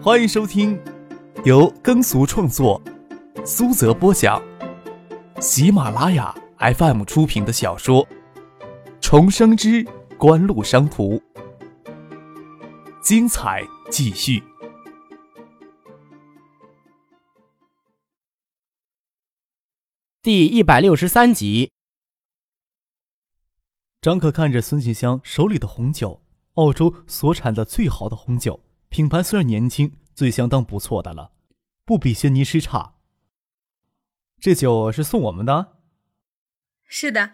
[0.00, 0.80] 欢迎收听
[1.44, 2.80] 由耕俗创作、
[3.44, 4.40] 苏泽播讲、
[5.40, 8.06] 喜马拉雅 FM 出品的小说
[9.00, 9.84] 《重生之
[10.16, 11.16] 官路商途》，
[13.02, 14.40] 精彩继续。
[20.22, 21.72] 第一百六十三集。
[24.00, 26.22] 张可看着孙锦香手里的红酒，
[26.54, 28.60] 澳洲所产的最好的红酒。
[28.88, 31.32] 品牌虽然年轻，最相当不错的了，
[31.84, 32.94] 不比轩尼诗差。
[34.40, 35.76] 这酒是送我们的。
[36.86, 37.32] 是的，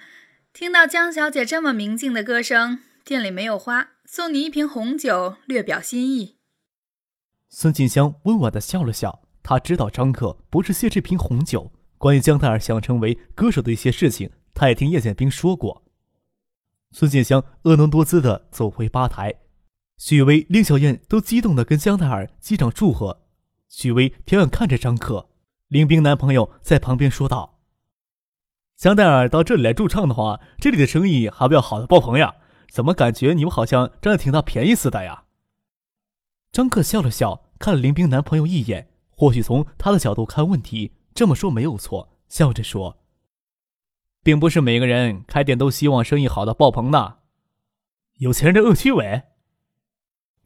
[0.52, 6.38] 听到江小姐这么明净的歌声，店里没有花，送你一瓶红酒，略表心意。
[7.48, 11.70] 孙静香温婉的笑了笑，她知道张克不是谢这瓶红酒。
[11.98, 15.84] 关于江泰尔想成为歌手的一些事情，他也听叶剑兵说过。
[16.90, 19.34] 孙静香婀娜多姿的走回吧台。
[19.96, 23.22] 许巍、令小燕都激动地跟香奈儿击掌祝贺。
[23.68, 25.28] 许巍调眼看着张克，
[25.68, 27.58] 林冰男朋友在旁边说道
[28.76, 32.34] ：“香奈儿到这里来驻唱的话，这里的生意还不要好的爆棚呀？
[32.68, 35.24] 怎么感觉你们好像占了挺大便宜似的呀？”
[36.52, 38.88] 张克笑了笑，看了林冰男朋友一眼。
[39.16, 42.16] 或许从他的角度看问题，这么说没有错。
[42.28, 42.98] 笑着说
[44.24, 47.18] ：“并不是每个人开店都希望生意好的爆棚的，
[48.18, 49.22] 有钱人的恶趣味。”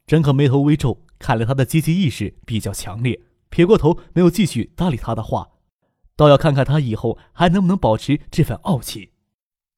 [0.09, 3.21] 张可眉头微皱，看来他的阶级意识比较强烈，
[3.51, 5.49] 撇过头没有继续搭理他的话，
[6.15, 9.11] 倒要看看他以后还能不能保持这份傲气。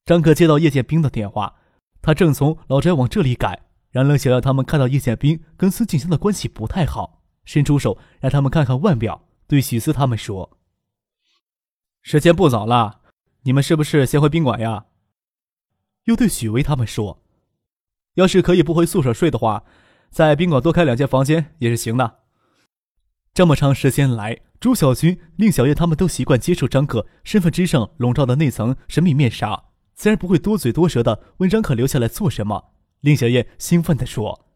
[0.06, 1.56] 张可接到叶剑兵的电话，
[2.00, 10.56] 他正从老宅往这里赶，让冷想要他们看到叶剑兵跟孙静香的关系不太好，伸出手让他们看看腕表，对许思他们说
[12.00, 13.02] ：“时间不早了，
[13.42, 14.86] 你们是不是先回宾馆呀？”
[16.04, 17.22] 又对许巍他们说
[18.16, 19.64] ：“要是可以不回宿舍睡的话。”
[20.12, 22.18] 在宾馆多开两间房间也是行的。
[23.32, 32.74] 这么长时间来，朱小军、令小燕他们都习惯接受张可身份之上笼罩的那层神秘面纱，自然不会多嘴多舌的问张可留下来做什么。
[33.00, 34.46] 令小燕兴奋地说：“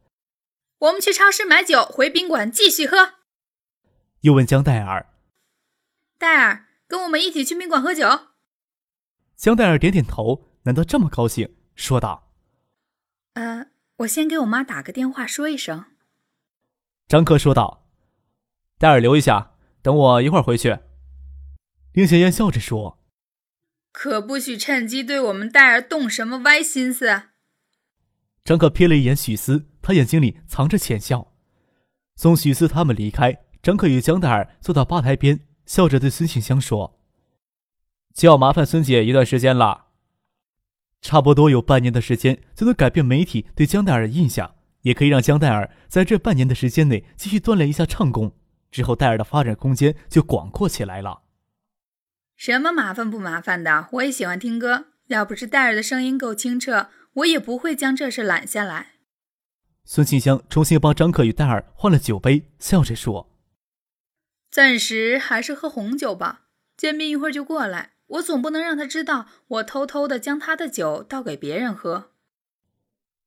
[0.78, 3.15] 我们去超市买酒，回宾馆继续喝。”
[4.21, 5.06] 又问江黛尔
[6.19, 8.06] ：“黛尔，跟我们一起去宾馆喝酒？”
[9.34, 12.31] 江黛尔点点头，难得这么高兴，说道
[13.33, 13.69] ：“呃。”
[13.99, 15.87] 我先给我妈打个电话说一声。
[17.09, 17.87] 张克说道
[18.79, 20.79] ：“戴尔留一下，等我一会儿回去。”
[21.95, 22.99] 林小燕笑着说
[23.93, 27.23] ：“可不许趁机对我们戴尔动什么歪心思。”
[28.45, 31.33] 张克瞥了一眼许思，他眼睛里藏着浅笑。
[32.17, 37.01] 送许思他们离开，张克与江戴尔坐到吧台边，笑着对孙庆香说
[38.13, 39.85] ：“就要麻烦孙姐一段时间了。”
[41.06, 48.34] 差不多有半年的时间就能改变媒体对江戴尔的印象，也可以让江戴尔在这半年的时间内继续锻炼一下唱功，
[48.72, 51.22] 之后戴尔的发展空间就广阔起来了。
[52.34, 53.87] 什么麻烦不麻烦的？
[53.93, 58.95] 我也喜欢听歌，要不是戴尔的声音够清澈，我也不会将这事揽下来。
[59.84, 63.31] 孙庆香重新帮张克与戴尔换了酒杯，笑着说
[64.50, 66.47] ：“暂时还是喝红酒吧，
[66.77, 72.12] 建斌一会儿就过来。”我总不能让他知道我偷偷的将他的酒倒给别人喝。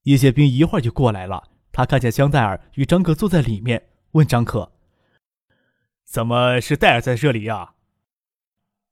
[0.04, 4.72] 叶宪兵一会儿就过来了，他看见江黛尔与张克坐在里面，问张克
[6.06, 7.76] ：“怎么是戴尔在这里呀？”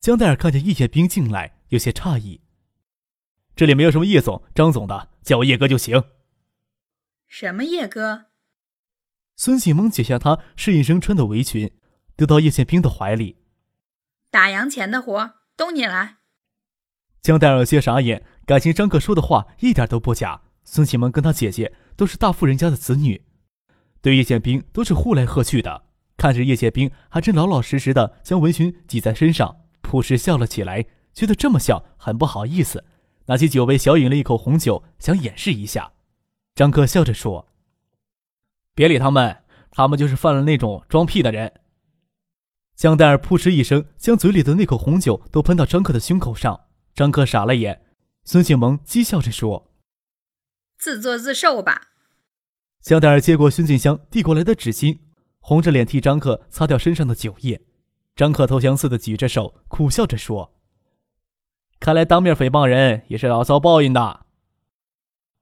[0.02, 2.42] 江黛尔看见叶剑兵进来，有些诧异
[3.56, 6.03] ：“这里没有什么叶总、张总的，叫我叶哥就行。
[7.28, 8.26] ”“什么叶哥？”
[9.38, 11.72] 孙启蒙解下他适应生穿的围裙，
[12.16, 13.38] 丢到叶宪兵的怀里
[14.30, 16.18] ：“打洋钱的活。”都你来。
[17.22, 20.44] 江黛儿有些傻眼，感情张克说的话一点都不假。
[20.63, 23.23] 孙启蒙跟他姐姐都是大富人家的子女，
[24.01, 25.84] 对叶剑兵都是呼来喝去的。
[26.16, 32.84] 看着叶剑兵还真老老实实的将围裙系在身上，朴实笑了起来，觉得这么笑很不好意思，
[33.25, 35.91] 拿起酒杯小饮了一口红酒，想掩饰一下。
[36.56, 37.47] 张克笑着说
[38.76, 41.53] ：“别理他们，他们就是犯了那种装屁的人。”
[42.78, 46.68] 江黛儿扑哧一声，将嘴里的那口红酒都喷到张克的胸口上。
[46.94, 47.82] 张克傻了眼，
[48.24, 49.72] 孙庆萌讥笑着说
[50.78, 51.88] ：“自作自受吧。”
[52.79, 55.00] 江黛儿接过孙静香递过来的纸巾，
[55.40, 57.59] 红着脸替张克擦掉身上的酒液。
[58.16, 60.53] 张克投降似的举着手，苦笑着说
[61.82, 64.28] ：“看来当面诽谤人也是要遭报应的。”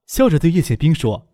[0.06, 1.28] 笑着对叶剑兵说：“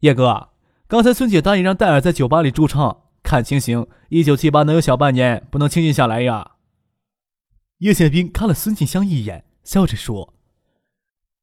[0.00, 0.50] 叶哥，
[0.86, 6.56] 刚才孙姐答应让戴尔在酒吧里驻唱。”看情形，一九七八能有小半年，不能清静下来呀。
[7.78, 10.34] 叶宪兵看了孙静香一眼，笑着说：“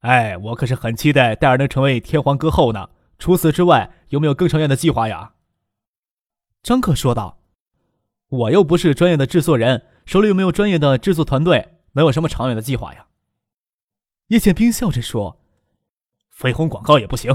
[0.03, 2.89] 哎，我可是很期待戴尔能成为天皇歌后呢。
[3.17, 5.35] 除此之外，有没有更长远的计划呀？”
[6.61, 7.39] 张克说道
[8.27, 13.07] ：“我又不是专业的制作人，手里又没有专业的制作团队，能有什么长远的计划呀？”
[14.27, 15.39] 叶剑兵笑着说
[16.29, 17.33] ：“飞鸿广告也不行，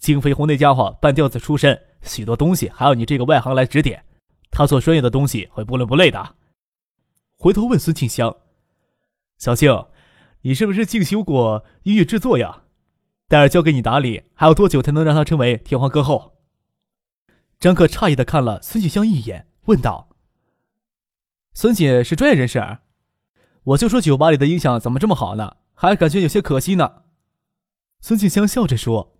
[0.00, 4.02] 金飞鸿那家伙半吊子出身，许多东西还要你这个外行来指点，
[4.50, 6.36] 他做专业的东西会不伦不类的。”
[7.36, 8.34] 回头问孙庆香
[9.36, 9.86] ：“小庆，
[10.40, 12.62] 你是不是进修过音乐制作呀？
[13.28, 16.38] 戴尔交给你打理，还有多久才能让他成为天皇歌后？”
[17.60, 20.08] 张克诧异的看了孙庆香一眼，问道
[21.52, 22.78] ：“孙姐是专业人士，
[23.64, 25.58] 我就说酒吧里的音响怎么这么好呢？
[25.74, 27.02] 还感觉有些可惜呢。”
[28.00, 29.18] 孙庆香笑着说：“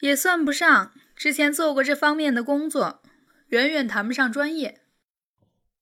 [0.00, 3.02] 也算不上，之前做过这方面的工作，
[3.48, 4.80] 远远谈不上专业。”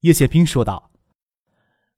[0.00, 0.90] 叶宪兵说道。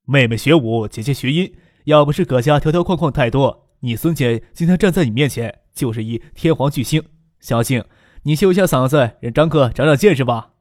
[0.05, 1.55] 妹妹学武，姐姐学音。
[1.85, 7.03] 要不是葛家条条框框太多，你孙姐今天站在你面前就是一天皇巨星。
[7.41, 7.85] 小静，
[8.25, 10.53] 你秀一下嗓子，让张克长长见识吧。”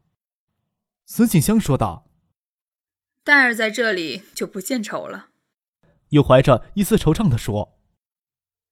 [1.05, 2.09] 孙锦香说道。
[3.23, 5.27] 戴儿在这里就不献丑了，
[6.09, 7.77] 又怀着一丝惆怅的说：“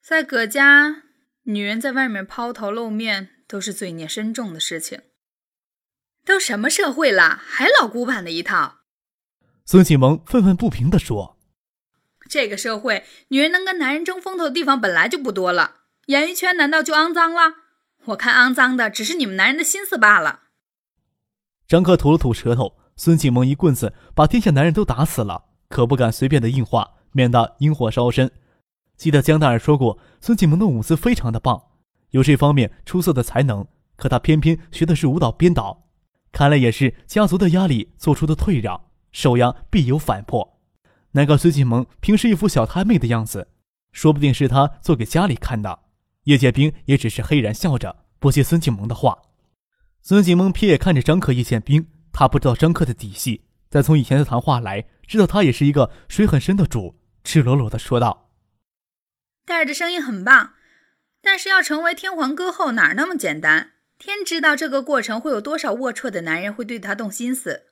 [0.02, 1.04] 在葛家，
[1.46, 5.02] 女人在外面抛头露面都是罪孽深重的事情。
[6.26, 8.80] 都什么社会了，还老古板的一套。”
[9.66, 11.38] 孙启蒙愤愤不平地说
[12.28, 15.82] ：“这个社会，女人能跟男人争风头的地方本来就不多了。
[16.08, 17.54] 演艺圈难道就肮脏了？
[18.06, 20.42] 我看肮脏的只是你们男人的心思罢了。”
[21.68, 28.32] 张克吐了吐舌头，孙启蒙一棍子把天下男人都打死了，可不敢随便的硬话，免得引火烧身。
[28.98, 31.62] 记得江大人说过，孙启蒙的舞姿非常的棒，
[32.12, 33.66] 有这方面出色的才能，
[33.96, 35.88] 可他偏偏学的是舞蹈编导，
[36.32, 38.82] 看来也是家族的压力做出的退让。
[39.12, 40.60] 受压必有反破。
[41.12, 43.48] 那个孙启蒙平时一副小太妹的样子，
[43.94, 45.80] 说不定是他做给家里看的。
[46.26, 49.18] 叶剑兵也只是嘿然笑着，不接孙启蒙的话。
[50.02, 58.25] 孙启蒙瞥眼看着张克、叶剑兵，他不知道张克的底细，但从以前的谈话来，知道他也是一个水很深的主，赤裸裸的说道
[59.46, 60.54] ：“戴儿的声音很棒，
[61.22, 63.74] 但是要成为天皇歌后哪那么简单？
[63.98, 67.68] 天知道这个过程会有多少龌龊的男人会对她动心思。”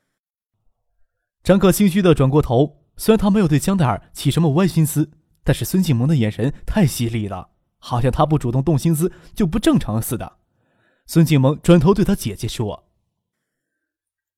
[1.43, 5.11] 张克心虚的转过头，虽然他没有对江黛儿起什么歪心思，
[5.43, 7.49] 但是孙静萌的眼神太犀利了，
[7.79, 10.37] 好像他不主动动心思就不正常似的。
[11.05, 12.87] 孙静萌转头对他姐姐说：“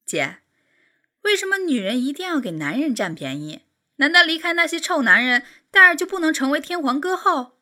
[0.03, 0.37] 姐，
[1.21, 3.61] 为什么女人一定要给男人占便宜？
[3.97, 5.43] 难道离开那些臭男人，
[5.75, 7.57] 黛儿就不能成为天皇歌后？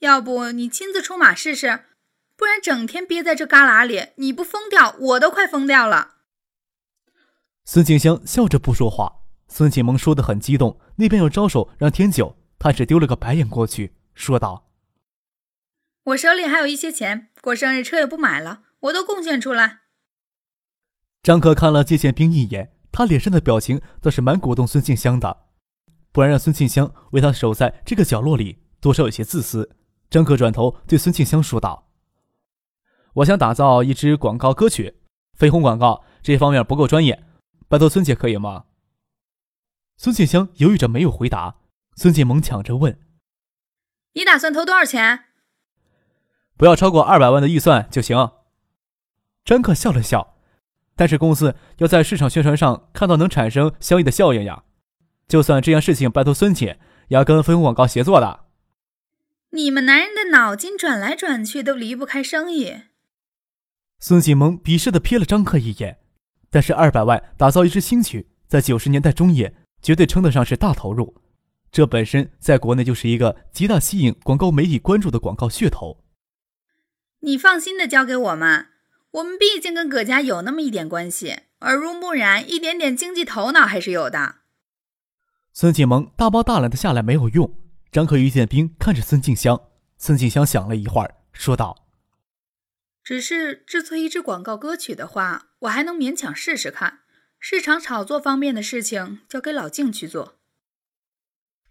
[0.00, 1.86] 要不你亲自出马试试？
[2.36, 6.16] 不然整天憋在这旮旯里，你不疯掉，我都快疯掉了。”
[7.64, 9.20] 孙静香笑着不说话。
[9.48, 14.70] 孙启蒙说的很激动，那边又招手让天九，他只丢了个白眼过去，说道
[16.04, 19.80] ：“我手里还有一些钱，过生日车也不买了，我都贡献出来。”
[21.22, 25.44] 张可看了季建兵一眼，他脸上的表情倒是蛮鼓动孙静香的，
[26.12, 29.76] 不然让孙庆香为他守在这个角落里，多少有些自私。
[30.10, 31.88] 张可转头对孙庆香说道
[33.14, 34.98] ：“我想打造一支广告歌曲，
[35.38, 37.24] 绯红广告这方面不够专业。”
[37.66, 38.64] 拜托孙姐可以吗？
[39.96, 41.56] 孙庆香犹豫着没有回答。
[41.96, 42.98] 孙建萌抢着问
[44.12, 45.24] ：“你打算投多少钱？”
[46.58, 48.32] 不要超过二百万的预算就行。
[49.44, 50.36] 张克笑了笑，
[50.94, 54.64] 但是公司要在市场宣传上看到能产生相应的效应呀。
[55.32, 58.40] 就算这件事情拜托孙姐，也要跟绯红广告协作的。
[59.52, 62.82] 你们男人的脑筋转来转去都离不开生意。
[63.98, 66.00] 孙启萌鄙视的瞥了张克一眼。
[66.50, 71.16] 但是二百万打造一支新曲，在九十年代中叶绝对称得上是大投入，
[71.70, 76.04] 这本身在国内就是一个极大吸引广告媒体关注的广告噱头。
[77.20, 78.66] 你放心的交给我们，
[79.12, 84.41] 我们毕竟跟葛家有那么一点关系，耳濡目染，一点点经济头脑还是有的。
[85.54, 87.52] 孙启萌大包大揽的下来没有用，
[87.90, 89.60] 张克、于建兵看着孙静香，
[89.98, 91.76] 孙静香想了一会儿，说道。
[93.04, 97.00] 只是制作一支广告歌曲的话，我还能勉强试试看。
[97.38, 100.38] 市场炒作方面的事情交给老静去做。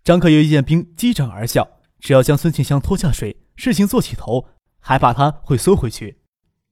[0.04, 6.20] 张克与叶剑兵击掌而笑，只要将孙静香拖下水，事情做起头，还怕他会缩回去？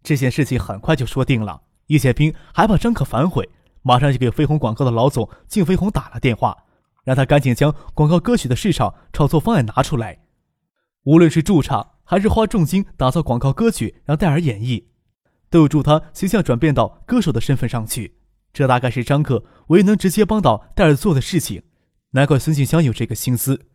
[0.03, 1.63] 这件事情很快就说定了。
[1.87, 3.49] 叶剑兵还怕张可反悔，
[3.81, 6.65] 马上就给飞鸿广告的老总靳飞鸿打了电话，
[7.03, 10.19] 让他赶紧将广告歌曲的市场炒作方案拿出来，
[11.03, 11.91] 无论是驻唱。
[12.09, 14.85] 还是花重金打造广告歌曲，让戴尔演绎，
[15.51, 18.15] 都有助他形象转变到歌手的身份上去。
[18.51, 21.61] 这大概是张克唯一能直接帮到戴尔做的事情。
[22.13, 23.67] 难怪孙静香有这个心思。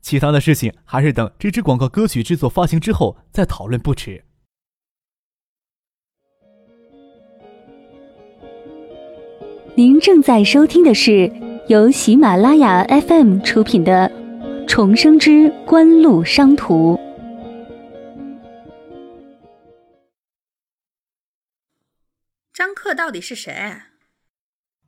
[0.00, 4.24] 其他的事情还是等这支广告歌曲制作发行之后再讨论不迟。
[9.74, 11.28] 您正在收听的是
[11.70, 14.10] 由喜马拉雅 FM 出品的
[14.66, 16.96] 《重生之官路商途》。
[22.52, 23.82] 张克到底是谁？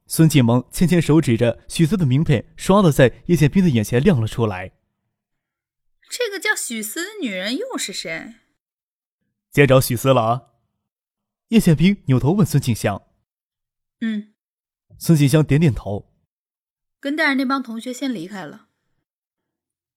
[0.09, 4.73] 孙继萌牵牵手指着许思的名片，唰的在叶剑斌的眼前亮了出来。
[6.11, 8.35] 这个叫许思的女人又是谁？
[9.53, 10.43] 见着许思了啊！
[11.51, 13.03] 叶剑斌扭头问孙静香
[14.03, 14.33] ：“嗯。”
[14.99, 16.09] 孙静香点点头。
[17.03, 18.67] 跟带着那帮同学先离开了。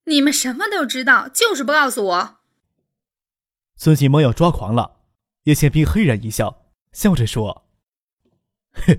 [0.05, 2.37] 你们什么都知道，就是不告诉我。
[3.75, 5.01] 孙继萌要抓狂了。
[5.43, 7.67] 叶剑斌嘿然一笑，笑着说
[8.73, 8.97] ：“哼。”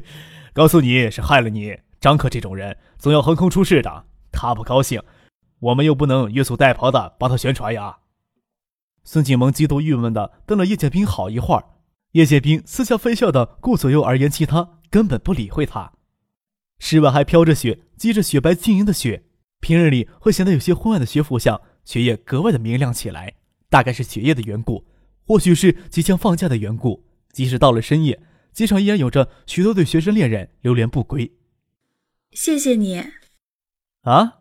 [0.55, 4.07] 告诉你是害了你，张克这种人总要横空出世的。
[4.31, 5.03] 他不高兴，
[5.59, 7.99] 我们又不能约束带袍的帮他宣传呀。
[9.03, 11.65] 孙锦萌极度郁闷的瞪了叶剑兵好一会儿，
[12.13, 15.93] 叶剑兵似笑非笑的顾左右而言其他，根本不理会他。
[16.79, 19.25] 室外还飘着雪，积着雪白晶莹的雪，
[19.61, 23.35] 平日里会显得有些昏暗的雪府巷，雪夜格外的明亮起来。
[23.69, 24.87] 大概是雪夜的缘故，
[25.27, 28.23] 或许是即将放假的缘故，即使到了深夜。
[28.53, 31.33] 街上依然有着许多对学生恋人流连不归。
[32.31, 33.03] 谢谢你。
[34.03, 34.39] 啊！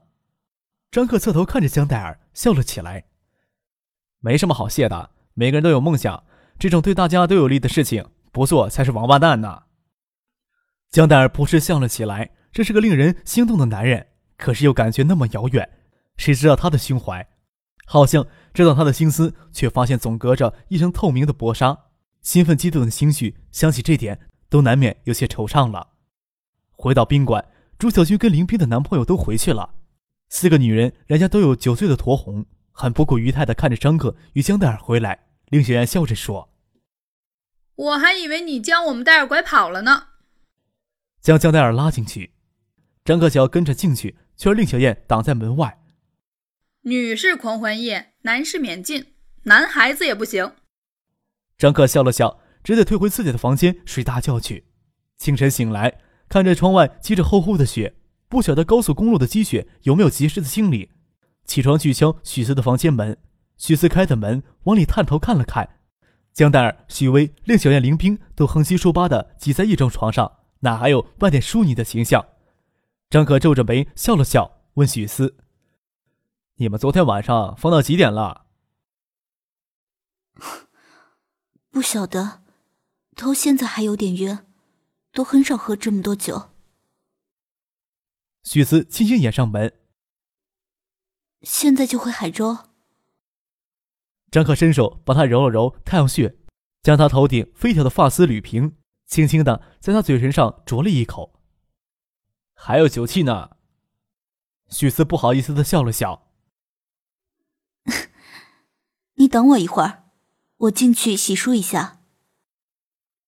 [0.91, 3.05] 张克侧头看着香黛儿，笑了起来。
[4.19, 6.23] 没什么好谢的，每个人都有梦想，
[6.57, 9.63] 这种对大家都有利的事情不做才是王八蛋呢。
[10.95, 15.69] 江黛儿不是笑了起来，这是个令人心动的男人，可是又感觉那么遥远。
[16.15, 17.27] 谁知道他的胸怀？
[17.85, 21.77] 好像知道他的心思，却发现总隔着一层透明的薄纱。
[22.21, 25.89] 兴奋激动的情绪，想起这点，都难免有些惆怅了。
[26.71, 27.45] 回到宾馆，
[27.77, 29.71] 朱小军跟林斌的男朋友都回去了，
[30.29, 35.25] 四个女人，人家都有酒醉的酡红，很不顾仪态的看着张克与江黛儿回来。
[35.49, 36.53] 令小燕笑着说
[37.75, 40.07] ：“我还以为你将我们戴尔拐跑了呢。”
[41.25, 42.33] 将江黛儿拉进去，
[43.03, 45.81] 张克想要跟着进去，却让令小燕挡在门外。
[46.81, 49.07] 女士狂欢夜，男士免进，
[49.45, 50.51] 男孩子也不行。
[51.57, 54.67] 张克笑了笑，只得退回自己的房间睡大觉去。
[55.17, 55.97] 清晨醒来，
[56.29, 57.95] 看着窗外积着厚厚的雪，
[58.29, 60.91] 不晓得高速公路的积雪有没有及时的清理。
[61.43, 63.17] 起床去敲许思的房间门，
[63.57, 65.79] 许思开的门，往里探头看了看，
[66.31, 72.25] 江黛儿、许巍、令小燕、林冰都横七竖八的挤在一张床上，哪还有半点淑女的形象？
[73.09, 75.37] 张可皱着眉笑了笑，问许思
[76.57, 78.47] ：“你们昨天晚上疯到几点了？”
[81.69, 82.43] 不晓得，
[83.15, 84.39] 头现在还有点晕，
[85.11, 86.49] 都很少喝这么多酒。
[88.43, 89.73] 许思轻轻掩上门。
[91.41, 92.57] 现在就回海州。
[94.31, 96.35] 张克伸手把他揉了揉太阳穴，
[96.81, 101.39] 将他头顶飞条的发丝捋平，轻轻的在他嘴唇上啄了一口。
[102.53, 103.57] 还有酒气呢。
[104.69, 106.31] 许思不好意思的笑了笑。
[109.15, 110.05] 你等我一会儿。
[110.57, 112.01] 我进去洗漱一下。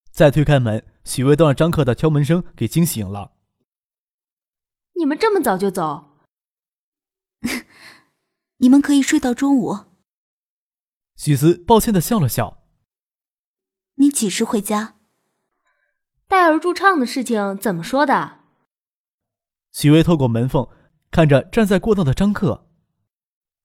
[0.09, 3.33] 再推开门，许巍都让张克的敲门声给惊醒了。
[4.93, 6.17] 你们这么早就走？
[8.57, 9.85] 你们可以睡到中午。
[11.15, 12.63] 许思抱歉的笑了笑。
[13.95, 14.96] 你几时回家？
[16.29, 18.39] 戴尔驻唱的事情怎么说的？
[19.71, 20.67] 许巍透过门缝
[21.09, 22.65] 看着站在过道的张克。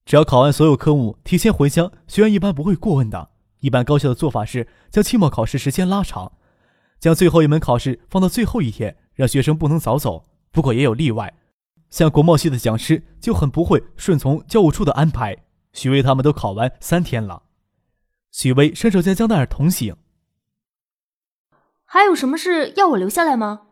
[0.04, 3.30] 只要考完所有科目，提前回家，学院一般不会过问的。
[3.58, 6.32] 一般高校的做法是将期末考试时间拉长，
[7.00, 10.28] 将最后一门考试放到最后一天，让学生不能早走。
[10.52, 11.34] 不过也有例外，
[11.90, 15.36] 像国贸系的讲师就很不会顺从教务处的安排。
[15.72, 17.42] 许巍他们都考完三天了。
[18.30, 19.96] 许巍伸手将江黛儿捅醒。
[21.92, 23.66] 还有什么事要我留下来吗？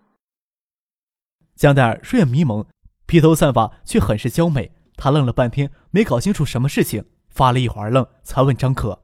[1.56, 2.66] 江黛儿睡眼迷蒙，
[3.06, 4.76] 披头散发却很是娇美。
[4.94, 9.02] 她愣了半天，没搞清楚什么事情，发了一会儿愣，才问张可。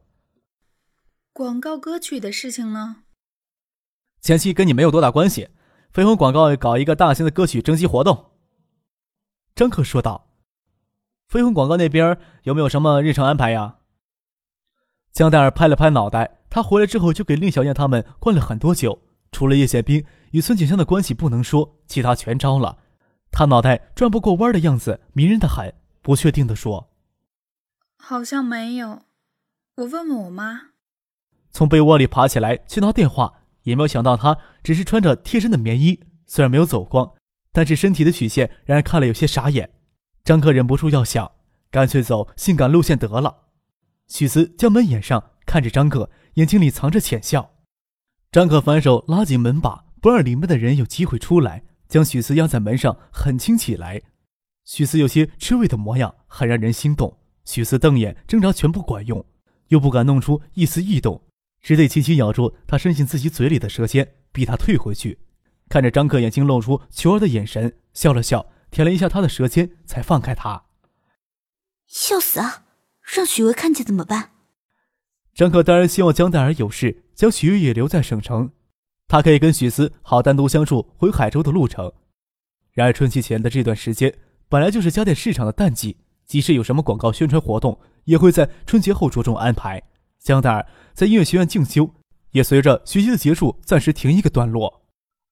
[1.33, 3.05] 广告歌曲的事情呢？
[4.21, 5.49] 前期跟你没有多大关系。
[5.95, 8.33] 飞鸿广告搞一个大型的歌曲征集活动。
[9.55, 10.29] 张可说道
[11.27, 13.79] ：“飞鸿广告那边有没有什么日程安排呀？”
[15.11, 16.35] 江黛儿拍了拍脑袋。
[16.49, 19.03] 他回来之后就给令小燕他们灌了很多酒，
[19.33, 22.79] 除了叶宪兵与孙景香的关系不能说，其他全招了。
[23.31, 26.91] 他脑袋转不过弯的样子迷人的很，不确定的说
[27.99, 29.03] ：“好像没有，
[29.77, 30.69] 我问问我妈。”
[31.53, 37.15] 从被窝里爬起来去拿电话，也没有想到他只是穿着贴身的棉衣，虽然没有走光，
[37.53, 39.71] 但是身体的曲线让人看了有些傻眼。
[40.25, 41.31] 张克忍不住要想，
[41.71, 43.45] 干脆走性感路线得了。
[44.07, 47.56] 许思将门掩上，看着张克，眼睛里藏着浅笑。
[48.33, 54.03] 张可反手拉紧门把，不让里面的人有机会出来，将许思压在门上，狠亲起来。
[54.65, 57.19] 许思有些吃味的模样，很让人心动。
[57.45, 59.25] 许思瞪眼挣扎，全不管用，
[59.69, 61.23] 又不敢弄出一丝异动，
[61.63, 65.21] 只得轻轻咬住他伸进自己嘴里的舌尖，逼他退回去。
[65.69, 70.65] 看着张克眼睛露出求儿的眼神，笑了笑，舔了一下他的舌尖，才放开他。
[71.87, 72.65] 笑死啊！
[73.03, 74.33] 让许巍看见怎么办？
[75.33, 78.53] 张可当然希望江黛儿有事，将许巍也留在省城，
[79.09, 81.91] 他可以跟许思好单独相处回海州的路程。
[82.73, 84.15] 然而春节前的这段时间
[84.51, 85.97] 本来就是家电市场的淡季，
[86.27, 89.83] 即使有什么广告宣传活动，也会在春节后着重安排。
[90.21, 91.91] 江黛儿在音乐学院进修，
[92.33, 94.83] 也随着学习的结束暂时停一个段落。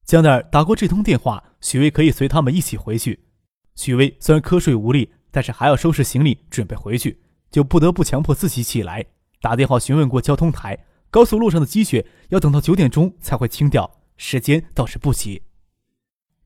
[0.06, 3.26] 江黛儿打过这通电话，许巍可以随他们一起回去。
[3.74, 9.04] 许巍虽然瞌睡无力，但是还要收拾行李准备回去，就不得不强迫自己起来。
[9.42, 10.78] 打电话询问过交通台，
[11.14, 15.42] 高速路上的积雪要等到九点钟才会清掉，时间倒是不急。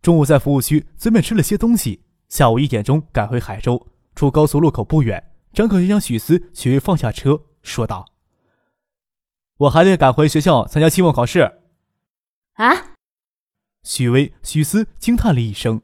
[0.02, 3.88] 中午在服务区随便吃了些东西，下午一点钟赶回海州。
[4.14, 8.04] 出高速路口不远，张可就将许思、许巍放下车，说道
[9.56, 11.50] ：“我还得赶回学校参加期末考试。”
[12.56, 12.92] 啊！
[13.84, 15.80] 许巍、许思惊叹了一声，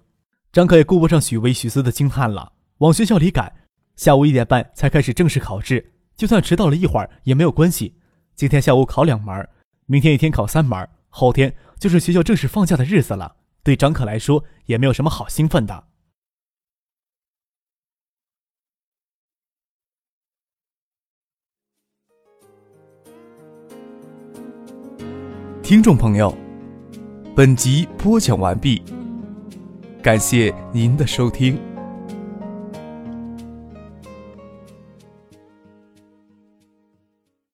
[0.53, 3.50] 张可也顾不上许巍、许思的惊叹了，往学校里赶。
[3.97, 5.95] 下午一点半才开始正式考试。
[6.14, 7.95] 就算迟到了一会儿也没有关系。
[8.37, 9.49] 今天下午考两门，
[9.87, 13.37] 明天一天考三门，后天就是学校正式放假的日子了。
[13.62, 15.85] 对张可来说也没有什么好兴奋的。
[25.62, 26.37] 听众朋友，
[27.37, 28.83] 本集播讲完毕，
[30.03, 31.74] 感谢您的收听。